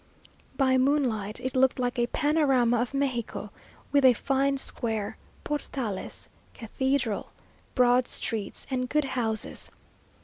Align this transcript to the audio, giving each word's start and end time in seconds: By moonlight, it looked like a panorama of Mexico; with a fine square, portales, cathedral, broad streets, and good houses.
By 0.57 0.79
moonlight, 0.79 1.39
it 1.41 1.55
looked 1.55 1.77
like 1.77 1.99
a 1.99 2.07
panorama 2.07 2.81
of 2.81 2.91
Mexico; 2.91 3.51
with 3.91 4.03
a 4.03 4.13
fine 4.13 4.57
square, 4.57 5.15
portales, 5.43 6.27
cathedral, 6.55 7.31
broad 7.75 8.07
streets, 8.07 8.65
and 8.71 8.89
good 8.89 9.05
houses. 9.05 9.69